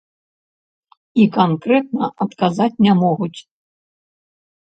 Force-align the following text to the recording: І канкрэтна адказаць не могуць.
І 1.23 1.25
канкрэтна 1.35 2.03
адказаць 2.27 2.71
не 2.87 2.93
могуць. 3.03 3.39